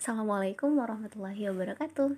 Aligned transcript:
Assalamualaikum 0.00 0.80
warahmatullahi 0.80 1.52
wabarakatuh. 1.52 2.16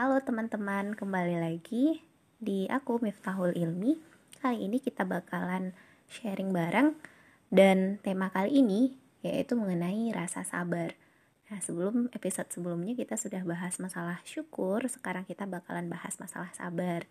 Halo 0.00 0.16
teman-teman, 0.24 0.96
kembali 0.96 1.44
lagi 1.44 2.00
di 2.40 2.64
aku 2.72 3.04
Miftahul 3.04 3.52
Ilmi. 3.52 4.00
Kali 4.40 4.64
ini 4.64 4.80
kita 4.80 5.04
bakalan 5.04 5.76
sharing 6.08 6.56
bareng 6.56 6.96
Dan 7.52 8.00
tema 8.00 8.32
kali 8.32 8.64
ini 8.64 8.96
yaitu 9.20 9.60
mengenai 9.60 10.08
rasa 10.16 10.40
sabar. 10.40 10.96
Nah 11.52 11.60
sebelum 11.60 12.08
episode 12.16 12.48
sebelumnya 12.48 12.96
kita 12.96 13.20
sudah 13.20 13.44
bahas 13.44 13.76
masalah 13.76 14.24
syukur 14.24 14.80
Sekarang 14.88 15.28
kita 15.28 15.44
bakalan 15.44 15.92
bahas 15.92 16.16
masalah 16.16 16.48
sabar. 16.56 17.04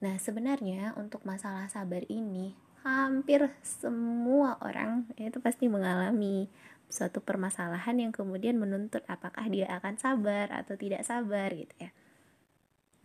Nah 0.00 0.16
sebenarnya 0.16 0.96
untuk 0.96 1.20
masalah 1.28 1.68
sabar 1.68 2.00
ini 2.08 2.56
hampir 2.80 3.44
semua 3.60 4.56
orang 4.64 5.04
itu 5.20 5.36
pasti 5.36 5.68
mengalami 5.68 6.48
suatu 6.90 7.22
permasalahan 7.22 7.96
yang 8.02 8.12
kemudian 8.12 8.58
menuntut 8.58 9.06
apakah 9.06 9.46
dia 9.46 9.70
akan 9.78 9.96
sabar 9.96 10.50
atau 10.50 10.74
tidak 10.74 11.06
sabar 11.06 11.54
gitu 11.54 11.72
ya. 11.78 11.94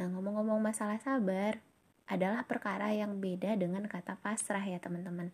Nah, 0.01 0.11
ngomong-ngomong 0.11 0.59
masalah 0.59 0.99
sabar 0.99 1.63
adalah 2.09 2.43
perkara 2.43 2.91
yang 2.91 3.21
beda 3.21 3.55
dengan 3.55 3.85
kata 3.87 4.19
pasrah 4.19 4.61
ya, 4.65 4.81
teman-teman. 4.81 5.31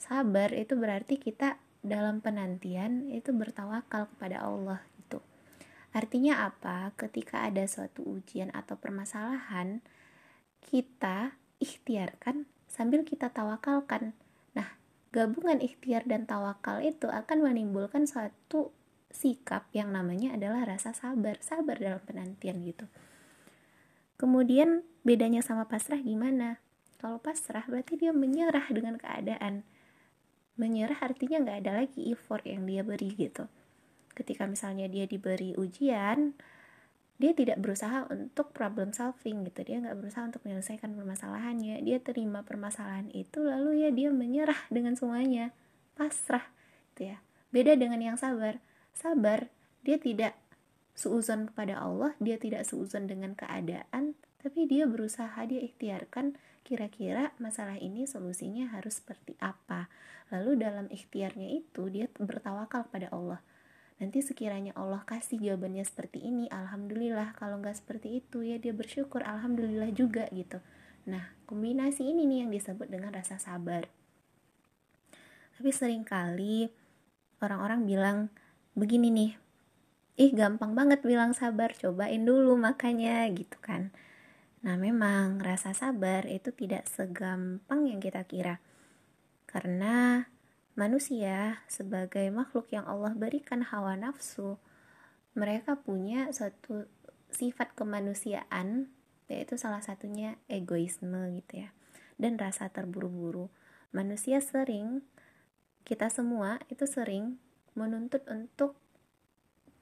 Sabar 0.00 0.50
itu 0.50 0.74
berarti 0.74 1.20
kita 1.20 1.60
dalam 1.84 2.24
penantian 2.24 3.12
itu 3.12 3.30
bertawakal 3.30 4.08
kepada 4.16 4.42
Allah 4.42 4.80
gitu. 4.98 5.20
Artinya 5.92 6.48
apa? 6.48 6.90
Ketika 6.96 7.46
ada 7.46 7.62
suatu 7.68 8.02
ujian 8.02 8.50
atau 8.50 8.74
permasalahan, 8.74 9.84
kita 10.64 11.36
ikhtiarkan 11.62 12.48
sambil 12.66 13.06
kita 13.06 13.30
tawakalkan. 13.30 14.16
Gabungan 15.14 15.62
ikhtiar 15.62 16.02
dan 16.10 16.26
tawakal 16.26 16.82
itu 16.82 17.06
akan 17.06 17.46
menimbulkan 17.46 18.02
suatu 18.02 18.74
sikap 19.14 19.70
yang 19.70 19.94
namanya 19.94 20.34
adalah 20.34 20.66
rasa 20.66 20.90
sabar, 20.90 21.38
sabar 21.38 21.78
dalam 21.78 22.02
penantian 22.02 22.66
gitu. 22.66 22.90
Kemudian 24.18 24.82
bedanya 25.06 25.38
sama 25.38 25.70
pasrah 25.70 26.02
gimana? 26.02 26.58
Kalau 26.98 27.22
pasrah 27.22 27.62
berarti 27.70 27.94
dia 27.94 28.10
menyerah 28.10 28.66
dengan 28.74 28.98
keadaan. 28.98 29.62
Menyerah 30.58 30.98
artinya 30.98 31.46
nggak 31.46 31.58
ada 31.62 31.72
lagi 31.86 32.10
effort 32.10 32.42
yang 32.42 32.66
dia 32.66 32.82
beri 32.82 33.14
gitu. 33.14 33.46
Ketika 34.18 34.50
misalnya 34.50 34.90
dia 34.90 35.06
diberi 35.06 35.54
ujian, 35.54 36.34
dia 37.14 37.30
tidak 37.30 37.62
berusaha 37.62 38.10
untuk 38.10 38.50
problem 38.50 38.90
solving 38.90 39.46
gitu. 39.46 39.62
Dia 39.62 39.78
nggak 39.78 39.96
berusaha 40.02 40.26
untuk 40.26 40.42
menyelesaikan 40.42 40.98
permasalahannya. 40.98 41.78
Dia 41.86 42.02
terima 42.02 42.42
permasalahan 42.42 43.06
itu 43.14 43.38
lalu 43.46 43.86
ya 43.86 43.90
dia 43.94 44.10
menyerah 44.10 44.58
dengan 44.66 44.98
semuanya. 44.98 45.54
Pasrah 45.94 46.42
gitu 46.92 47.14
ya. 47.14 47.22
Beda 47.54 47.78
dengan 47.78 48.02
yang 48.02 48.18
sabar. 48.18 48.58
Sabar 48.90 49.46
dia 49.86 50.00
tidak 50.00 50.34
seuzon 50.94 51.50
kepada 51.50 51.82
Allah 51.82 52.14
dia 52.22 52.38
tidak 52.38 52.62
seuzon 52.62 53.10
dengan 53.10 53.34
keadaan 53.34 54.14
tapi 54.38 54.70
dia 54.70 54.86
berusaha 54.86 55.34
dia 55.42 55.58
ikhtiarkan 55.58 56.38
kira-kira 56.62 57.34
masalah 57.42 57.74
ini 57.76 58.06
solusinya 58.06 58.72
harus 58.72 59.02
seperti 59.02 59.36
apa. 59.38 59.90
Lalu 60.32 60.56
dalam 60.56 60.86
ikhtiarnya 60.88 61.52
itu 61.52 61.92
dia 61.92 62.08
bertawakal 62.16 62.88
kepada 62.88 63.12
Allah 63.12 63.40
nanti 64.02 64.18
sekiranya 64.20 64.74
Allah 64.74 65.06
kasih 65.06 65.38
jawabannya 65.38 65.86
seperti 65.86 66.22
ini 66.24 66.50
alhamdulillah. 66.50 67.36
Kalau 67.38 67.62
nggak 67.62 67.78
seperti 67.78 68.22
itu 68.22 68.42
ya 68.42 68.58
dia 68.58 68.74
bersyukur 68.74 69.22
alhamdulillah 69.22 69.90
juga 69.94 70.26
gitu. 70.34 70.58
Nah 71.06 71.34
kombinasi 71.46 72.02
ini 72.04 72.26
nih 72.26 72.38
yang 72.46 72.50
disebut 72.50 72.90
dengan 72.90 73.14
rasa 73.14 73.38
sabar. 73.38 73.86
Tapi 75.54 75.70
sering 75.70 76.02
kali 76.02 76.66
orang-orang 77.38 77.86
bilang 77.86 78.18
begini 78.74 79.08
nih 79.14 79.32
ih 80.14 80.30
gampang 80.30 80.78
banget 80.78 81.02
bilang 81.02 81.34
sabar 81.34 81.74
cobain 81.74 82.22
dulu 82.22 82.54
makanya 82.54 83.26
gitu 83.30 83.58
kan. 83.58 83.90
Nah 84.64 84.78
memang 84.80 85.42
rasa 85.42 85.76
sabar 85.76 86.24
itu 86.30 86.54
tidak 86.54 86.86
segampang 86.88 87.84
yang 87.90 87.98
kita 87.98 88.22
kira. 88.24 88.62
Karena 89.44 90.26
manusia 90.74 91.62
sebagai 91.70 92.26
makhluk 92.34 92.70
yang 92.74 92.86
Allah 92.86 93.14
berikan 93.14 93.62
hawa 93.62 93.94
nafsu, 93.94 94.58
mereka 95.34 95.78
punya 95.78 96.30
satu 96.30 96.86
sifat 97.30 97.74
kemanusiaan 97.74 98.90
yaitu 99.26 99.56
salah 99.58 99.80
satunya 99.80 100.36
egoisme 100.46 101.40
gitu 101.40 101.66
ya 101.66 101.70
dan 102.18 102.38
rasa 102.38 102.70
terburu-buru. 102.70 103.50
Manusia 103.94 104.38
sering 104.42 105.02
kita 105.86 106.10
semua 106.10 106.62
itu 106.70 106.86
sering 106.86 107.38
menuntut 107.74 108.22
untuk 108.30 108.78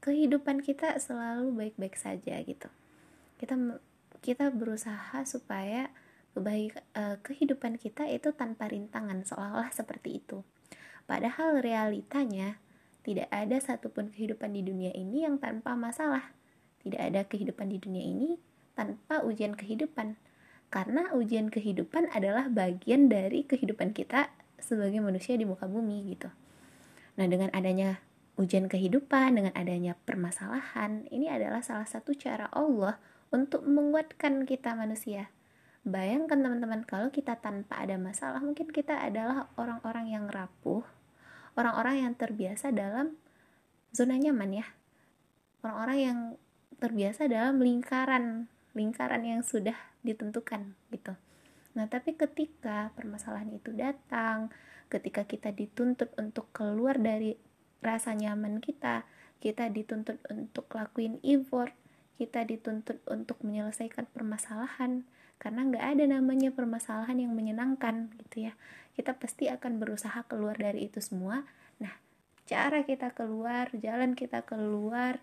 kehidupan 0.03 0.59
kita 0.59 0.97
selalu 0.99 1.53
baik-baik 1.53 1.95
saja 1.95 2.41
gitu. 2.43 2.69
Kita 3.37 3.55
kita 4.23 4.51
berusaha 4.51 5.23
supaya 5.23 5.89
kebaik, 6.33 6.81
uh, 6.97 7.21
kehidupan 7.21 7.77
kita 7.77 8.09
itu 8.09 8.33
tanpa 8.33 8.69
rintangan 8.69 9.21
seolah-olah 9.23 9.69
seperti 9.69 10.19
itu. 10.21 10.41
Padahal 11.05 11.61
realitanya 11.61 12.57
tidak 13.03 13.27
ada 13.29 13.59
satupun 13.59 14.09
kehidupan 14.09 14.55
di 14.55 14.63
dunia 14.63 14.91
ini 14.95 15.27
yang 15.27 15.37
tanpa 15.37 15.77
masalah. 15.77 16.31
Tidak 16.81 16.99
ada 16.99 17.23
kehidupan 17.27 17.71
di 17.71 17.77
dunia 17.79 18.03
ini 18.03 18.39
tanpa 18.73 19.21
ujian 19.21 19.53
kehidupan. 19.53 20.17
Karena 20.73 21.13
ujian 21.13 21.53
kehidupan 21.53 22.09
adalah 22.09 22.49
bagian 22.49 23.11
dari 23.11 23.45
kehidupan 23.45 23.93
kita 23.93 24.33
sebagai 24.57 25.03
manusia 25.03 25.37
di 25.37 25.45
muka 25.45 25.69
bumi 25.69 26.01
gitu. 26.15 26.31
Nah, 27.19 27.29
dengan 27.29 27.53
adanya 27.53 28.01
ujian 28.39 28.65
kehidupan, 28.65 29.37
dengan 29.37 29.53
adanya 29.53 29.93
permasalahan, 30.07 31.05
ini 31.13 31.29
adalah 31.29 31.61
salah 31.61 31.85
satu 31.85 32.17
cara 32.17 32.49
Allah 32.49 32.97
untuk 33.29 33.67
menguatkan 33.67 34.49
kita 34.49 34.73
manusia. 34.73 35.29
Bayangkan 35.83 36.39
teman-teman 36.39 36.87
kalau 36.87 37.11
kita 37.11 37.35
tanpa 37.43 37.83
ada 37.83 37.99
masalah 37.99 38.39
mungkin 38.39 38.71
kita 38.71 39.03
adalah 39.03 39.51
orang-orang 39.59 40.15
yang 40.15 40.25
rapuh, 40.31 40.87
orang-orang 41.59 42.07
yang 42.07 42.13
terbiasa 42.15 42.71
dalam 42.71 43.19
zona 43.91 44.15
nyaman 44.15 44.63
ya. 44.63 44.65
Orang-orang 45.59 45.97
yang 45.99 46.19
terbiasa 46.79 47.27
dalam 47.27 47.59
lingkaran, 47.59 48.47
lingkaran 48.71 49.23
yang 49.27 49.43
sudah 49.43 49.75
ditentukan 50.07 50.71
gitu. 50.91 51.15
Nah, 51.73 51.89
tapi 51.89 52.13
ketika 52.15 52.95
permasalahan 52.95 53.51
itu 53.51 53.75
datang, 53.75 54.53
ketika 54.87 55.25
kita 55.25 55.49
dituntut 55.49 56.13
untuk 56.15 56.47
keluar 56.53 56.95
dari 56.95 57.35
rasa 57.83 58.15
nyaman 58.15 58.61
kita, 58.61 59.03
kita 59.43 59.67
dituntut 59.67 60.21
untuk 60.31 60.69
lakuin 60.71 61.19
effort, 61.25 61.75
kita 62.15 62.45
dituntut 62.45 63.01
untuk 63.09 63.41
menyelesaikan 63.41 64.07
permasalahan, 64.13 65.03
karena 65.43 65.67
nggak 65.67 65.85
ada 65.99 66.03
namanya 66.07 66.55
permasalahan 66.55 67.19
yang 67.19 67.35
menyenangkan 67.35 68.15
gitu 68.23 68.47
ya. 68.47 68.53
Kita 68.95 69.19
pasti 69.19 69.51
akan 69.51 69.75
berusaha 69.75 70.23
keluar 70.31 70.55
dari 70.55 70.87
itu 70.87 71.03
semua. 71.03 71.43
Nah 71.83 71.91
cara 72.47 72.87
kita 72.87 73.11
keluar 73.11 73.67
jalan 73.75 74.15
kita 74.15 74.47
keluar 74.47 75.19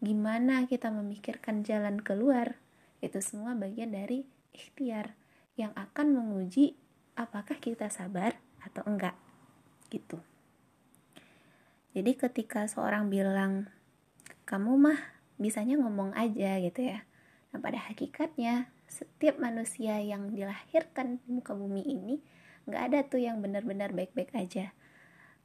gimana 0.00 0.64
kita 0.64 0.88
memikirkan 0.88 1.60
jalan 1.60 2.00
keluar 2.00 2.56
itu 3.04 3.20
semua 3.20 3.52
bagian 3.52 3.92
dari 3.92 4.24
ikhtiar 4.56 5.12
yang 5.60 5.76
akan 5.76 6.16
menguji 6.16 6.72
apakah 7.20 7.60
kita 7.60 7.92
sabar 7.92 8.40
atau 8.64 8.80
enggak 8.88 9.12
gitu. 9.92 10.24
Jadi 11.92 12.16
ketika 12.16 12.64
seorang 12.64 13.12
bilang 13.12 13.68
kamu 14.48 14.72
mah 14.80 15.00
bisanya 15.36 15.76
ngomong 15.76 16.16
aja 16.16 16.56
gitu 16.64 16.80
ya. 16.80 17.04
Nah 17.52 17.60
pada 17.60 17.76
hakikatnya 17.92 18.72
setiap 18.90 19.38
manusia 19.38 20.02
yang 20.02 20.34
dilahirkan 20.34 21.22
di 21.22 21.26
muka 21.30 21.54
bumi 21.54 21.86
ini 21.86 22.18
nggak 22.66 22.82
ada 22.90 22.98
tuh 23.06 23.22
yang 23.22 23.38
benar-benar 23.38 23.94
baik-baik 23.94 24.34
aja. 24.34 24.74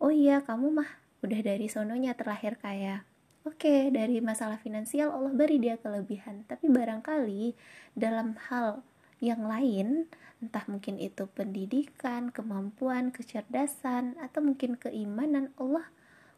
Oh 0.01 0.09
iya 0.09 0.41
kamu 0.41 0.81
mah 0.81 0.89
udah 1.21 1.39
dari 1.45 1.69
sononya 1.69 2.17
terlahir 2.17 2.57
kaya. 2.57 3.05
Oke, 3.45 3.93
dari 3.93 4.25
masalah 4.25 4.57
finansial 4.57 5.13
Allah 5.13 5.29
beri 5.29 5.61
dia 5.61 5.77
kelebihan, 5.77 6.49
tapi 6.49 6.65
barangkali 6.65 7.53
dalam 7.93 8.33
hal 8.49 8.81
yang 9.21 9.45
lain, 9.45 10.09
entah 10.41 10.65
mungkin 10.65 10.97
itu 10.97 11.29
pendidikan, 11.29 12.33
kemampuan, 12.33 13.13
kecerdasan, 13.13 14.17
atau 14.17 14.41
mungkin 14.41 14.81
keimanan, 14.81 15.53
Allah 15.61 15.85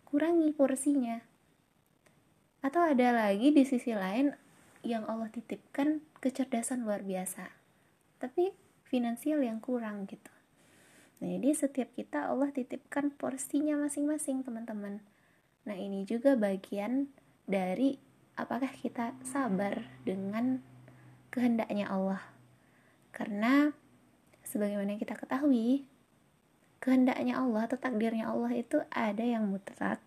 kurangi 0.03 0.51
porsinya. 0.51 1.23
Atau 2.59 2.83
ada 2.83 3.15
lagi 3.15 3.55
di 3.55 3.63
sisi 3.63 3.95
lain 3.95 4.35
yang 4.87 5.03
Allah 5.11 5.27
titipkan 5.27 5.99
kecerdasan 6.23 6.87
luar 6.87 7.03
biasa. 7.03 7.51
Tapi 8.23 8.55
finansial 8.87 9.43
yang 9.43 9.59
kurang 9.59 10.07
gitu. 10.07 10.31
Nah 11.19 11.27
jadi 11.35 11.51
setiap 11.51 11.91
kita 11.91 12.31
Allah 12.31 12.55
titipkan 12.55 13.11
porsinya 13.11 13.75
masing-masing 13.75 14.47
teman-teman. 14.47 15.03
Nah 15.67 15.75
ini 15.75 16.07
juga 16.07 16.39
bagian 16.39 17.11
dari 17.43 17.99
apakah 18.39 18.71
kita 18.71 19.11
sabar 19.27 19.83
dengan 20.07 20.63
kehendaknya 21.35 21.91
Allah. 21.91 22.23
Karena 23.11 23.75
sebagaimana 24.47 24.95
kita 24.95 25.19
ketahui 25.19 25.83
kehendaknya 26.79 27.43
Allah 27.43 27.67
atau 27.67 27.75
takdirnya 27.75 28.31
Allah 28.31 28.55
itu 28.55 28.79
ada 28.93 29.25
yang 29.25 29.51
mutlak 29.51 29.99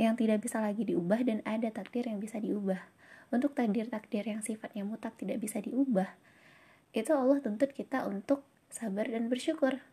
yang 0.00 0.16
tidak 0.16 0.40
bisa 0.40 0.62
lagi 0.62 0.88
diubah 0.88 1.20
dan 1.26 1.44
ada 1.44 1.68
takdir 1.68 2.08
yang 2.08 2.22
bisa 2.22 2.40
diubah 2.40 2.95
untuk 3.34 3.54
takdir-takdir 3.54 4.26
yang 4.26 4.42
sifatnya 4.42 4.86
mutak 4.86 5.18
tidak 5.18 5.42
bisa 5.42 5.58
diubah 5.58 6.08
itu 6.96 7.12
Allah 7.12 7.44
tuntut 7.44 7.76
kita 7.76 8.08
untuk 8.08 8.40
sabar 8.72 9.04
dan 9.04 9.28
bersyukur. 9.28 9.84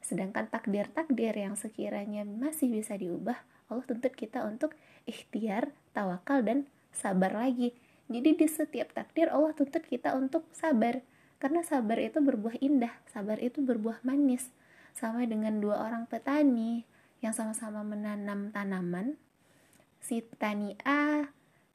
Sedangkan 0.00 0.48
takdir-takdir 0.48 1.36
yang 1.36 1.52
sekiranya 1.52 2.24
masih 2.24 2.72
bisa 2.72 2.96
diubah 2.96 3.36
Allah 3.68 3.84
tuntut 3.84 4.16
kita 4.16 4.40
untuk 4.48 4.72
ikhtiar, 5.04 5.76
tawakal 5.92 6.40
dan 6.40 6.64
sabar 6.96 7.36
lagi. 7.36 7.76
Jadi 8.08 8.40
di 8.40 8.46
setiap 8.48 8.96
takdir 8.96 9.28
Allah 9.28 9.52
tuntut 9.52 9.84
kita 9.84 10.16
untuk 10.16 10.48
sabar. 10.48 11.04
Karena 11.36 11.60
sabar 11.60 12.00
itu 12.00 12.24
berbuah 12.24 12.56
indah 12.64 12.96
sabar 13.04 13.36
itu 13.36 13.60
berbuah 13.60 14.00
manis. 14.00 14.48
Sama 14.96 15.28
dengan 15.28 15.60
dua 15.60 15.84
orang 15.84 16.08
petani 16.08 16.88
yang 17.20 17.36
sama-sama 17.36 17.84
menanam 17.84 18.48
tanaman 18.48 19.20
si 20.00 20.24
petani 20.24 20.72
A 20.88 21.05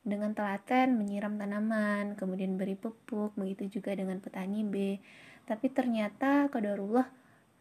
dengan 0.02 0.34
telaten 0.34 0.98
menyiram 0.98 1.38
tanaman, 1.38 2.18
kemudian 2.18 2.58
beri 2.58 2.74
pupuk, 2.74 3.38
begitu 3.38 3.80
juga 3.80 3.94
dengan 3.94 4.18
petani 4.18 4.66
B. 4.66 4.98
Tapi 5.46 5.70
ternyata 5.70 6.50
kadarullah 6.50 7.06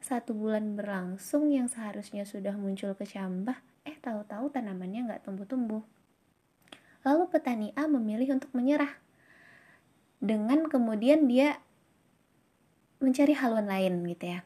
satu 0.00 0.32
bulan 0.32 0.72
berlangsung 0.80 1.52
yang 1.52 1.68
seharusnya 1.68 2.24
sudah 2.24 2.56
muncul 2.56 2.96
kecambah, 2.96 3.60
eh 3.84 3.96
tahu-tahu 4.00 4.48
tanamannya 4.48 5.04
nggak 5.04 5.22
tumbuh-tumbuh. 5.28 5.84
Lalu 7.04 7.24
petani 7.28 7.68
A 7.76 7.84
memilih 7.84 8.40
untuk 8.40 8.52
menyerah. 8.56 8.96
Dengan 10.20 10.68
kemudian 10.68 11.28
dia 11.28 11.60
mencari 13.00 13.32
haluan 13.36 13.68
lain 13.68 14.04
gitu 14.04 14.36
ya. 14.36 14.40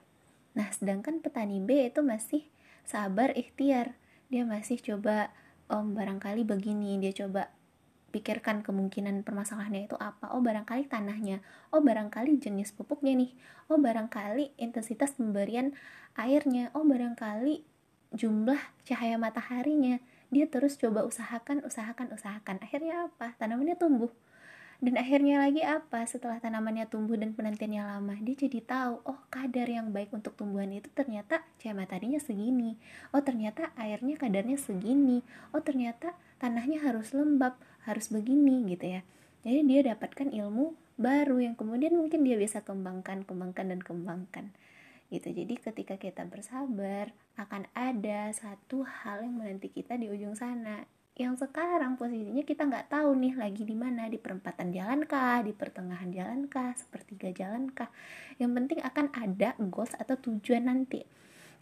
Nah, 0.55 0.71
sedangkan 0.71 1.19
petani 1.19 1.59
B 1.59 1.91
itu 1.91 2.03
masih 2.03 2.47
sabar 2.87 3.35
ikhtiar. 3.35 3.99
Dia 4.31 4.47
masih 4.47 4.79
coba 4.79 5.35
om 5.67 5.97
barangkali 5.97 6.47
begini 6.47 7.01
dia 7.03 7.11
coba 7.11 7.51
pikirkan 8.15 8.63
kemungkinan 8.63 9.27
permasalahannya 9.27 9.91
itu 9.91 9.99
apa. 9.99 10.31
Oh 10.31 10.39
barangkali 10.39 10.87
tanahnya. 10.87 11.43
Oh 11.75 11.83
barangkali 11.83 12.39
jenis 12.39 12.71
pupuknya 12.71 13.19
nih. 13.19 13.35
Oh 13.67 13.83
barangkali 13.83 14.55
intensitas 14.55 15.19
pemberian 15.19 15.75
airnya. 16.15 16.71
Oh 16.79 16.87
barangkali 16.87 17.67
jumlah 18.15 18.63
cahaya 18.87 19.19
mataharinya. 19.19 19.99
Dia 20.31 20.47
terus 20.47 20.79
coba 20.79 21.03
usahakan 21.03 21.67
usahakan 21.67 22.15
usahakan. 22.15 22.63
Akhirnya 22.63 23.11
apa? 23.11 23.35
Tanamannya 23.35 23.75
tumbuh. 23.75 24.15
Dan 24.85 25.01
akhirnya 25.01 25.43
lagi 25.43 25.63
apa? 25.63 26.03
Setelah 26.07 26.39
tanamannya 26.39 26.87
tumbuh 26.87 27.19
dan 27.19 27.35
penantiannya 27.35 27.83
lama 27.83 28.15
dia 28.21 28.37
jadi 28.37 28.61
tahu 28.63 29.07
oh 29.07 29.19
kadar 29.31 29.65
yang 29.65 29.91
baik 29.95 30.11
untuk 30.13 30.35
tumbuhan 30.35 30.71
itu 30.71 30.91
ternyata 30.95 31.43
cahaya 31.59 31.75
mataharinya 31.75 32.21
segini. 32.23 32.79
Oh 33.11 33.23
ternyata 33.23 33.75
airnya 33.75 34.19
kadarnya 34.19 34.59
segini. 34.59 35.23
Oh 35.51 35.63
ternyata 35.63 36.15
tanahnya 36.37 36.83
harus 36.85 37.15
lembab 37.17 37.57
harus 37.85 38.09
begini 38.13 38.65
gitu 38.69 38.99
ya. 38.99 39.01
Jadi 39.45 39.61
dia 39.69 39.81
dapatkan 39.95 40.33
ilmu 40.33 40.73
baru 40.97 41.43
yang 41.43 41.55
kemudian 41.59 41.93
mungkin 41.93 42.25
dia 42.25 42.39
bisa 42.39 42.65
kembangkan 42.65 43.29
kembangkan 43.29 43.77
dan 43.77 43.81
kembangkan 43.85 44.55
gitu. 45.13 45.31
Jadi 45.31 45.55
ketika 45.61 45.95
kita 46.01 46.25
bersabar 46.25 47.13
akan 47.37 47.69
ada 47.77 48.33
satu 48.33 48.87
hal 48.87 49.27
yang 49.27 49.35
menanti 49.37 49.69
kita 49.71 49.95
di 50.01 50.09
ujung 50.09 50.35
sana. 50.35 50.87
Yang 51.15 51.47
sekarang 51.47 51.95
posisinya 51.95 52.43
kita 52.43 52.67
nggak 52.67 52.91
tahu 52.91 53.15
nih 53.15 53.39
lagi 53.39 53.63
di 53.63 53.77
mana? 53.79 54.11
Di 54.11 54.19
perempatan 54.19 54.75
jalan 54.75 55.07
kah 55.07 55.47
di 55.47 55.55
pertengahan 55.55 56.11
jalan 56.11 56.51
kah 56.51 56.75
sepertiga 56.75 57.31
jalan 57.31 57.71
kah 57.71 57.87
yang 58.43 58.51
penting 58.51 58.83
akan 58.83 59.15
ada 59.15 59.55
goals 59.71 59.95
atau 59.95 60.19
tujuan 60.19 60.67
nanti. 60.67 61.07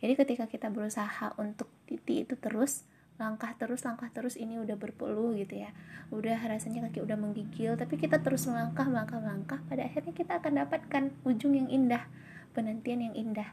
Jadi 0.01 0.13
ketika 0.17 0.49
kita 0.49 0.73
berusaha 0.73 1.37
untuk 1.37 1.69
titik 1.85 2.27
itu 2.27 2.35
terus 2.41 2.89
langkah 3.21 3.53
terus 3.57 3.85
langkah 3.85 4.09
terus 4.09 4.35
ini 4.41 4.57
udah 4.59 4.77
berpuluh 4.77 5.37
gitu 5.37 5.63
ya. 5.63 5.71
Udah 6.13 6.39
rasanya 6.41 6.89
kaki 6.89 7.05
udah 7.05 7.17
menggigil 7.17 7.77
tapi 7.77 8.01
kita 8.01 8.21
terus 8.21 8.49
melangkah 8.49 8.89
melangkah 8.89 9.19
melangkah 9.21 9.61
pada 9.69 9.85
akhirnya 9.87 10.15
kita 10.17 10.41
akan 10.41 10.65
dapatkan 10.65 11.05
ujung 11.29 11.55
yang 11.57 11.69
indah 11.69 12.05
penantian 12.57 13.13
yang 13.13 13.15
indah 13.17 13.53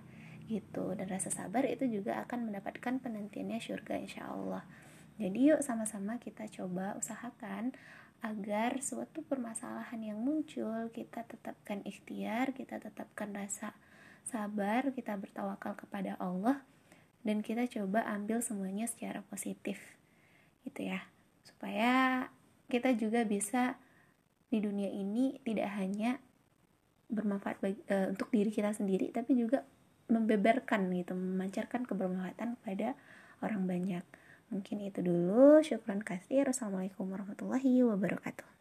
gitu. 0.50 0.96
Dan 0.96 1.08
rasa 1.08 1.30
sabar 1.30 1.68
itu 1.68 1.86
juga 1.86 2.20
akan 2.26 2.52
mendapatkan 2.52 3.00
penantiannya 3.00 3.60
surga 3.62 3.94
insya 4.00 4.28
Allah. 4.32 4.64
Jadi 5.20 5.52
yuk 5.52 5.60
sama-sama 5.60 6.16
kita 6.16 6.48
coba 6.48 6.96
usahakan 6.96 7.76
agar 8.20 8.84
suatu 8.84 9.24
permasalahan 9.24 10.00
yang 10.00 10.20
muncul 10.20 10.92
kita 10.92 11.24
tetapkan 11.28 11.84
ikhtiar, 11.88 12.52
kita 12.52 12.80
tetapkan 12.80 13.32
rasa 13.32 13.76
sabar, 14.28 14.92
kita 14.92 15.16
bertawakal 15.16 15.76
kepada 15.76 16.20
Allah 16.20 16.64
dan 17.24 17.44
kita 17.44 17.68
coba 17.68 18.06
ambil 18.08 18.40
semuanya 18.40 18.88
secara 18.88 19.24
positif. 19.28 19.80
Gitu 20.64 20.90
ya. 20.90 21.08
Supaya 21.44 22.28
kita 22.72 22.94
juga 22.96 23.26
bisa 23.26 23.76
di 24.50 24.62
dunia 24.62 24.90
ini 24.90 25.38
tidak 25.46 25.70
hanya 25.78 26.18
bermanfaat 27.10 27.58
bagi, 27.62 27.82
e, 27.90 28.14
untuk 28.14 28.30
diri 28.30 28.54
kita 28.54 28.74
sendiri 28.74 29.10
tapi 29.10 29.38
juga 29.38 29.66
membeberkan 30.10 30.90
gitu, 30.94 31.14
memancarkan 31.14 31.86
kebermanfaatan 31.86 32.58
kepada 32.62 32.98
orang 33.46 33.70
banyak. 33.70 34.06
Mungkin 34.50 34.82
itu 34.82 35.06
dulu. 35.06 35.62
Syukran 35.62 36.02
kasih. 36.02 36.50
Wassalamualaikum 36.50 37.06
warahmatullahi 37.06 37.86
wabarakatuh. 37.86 38.59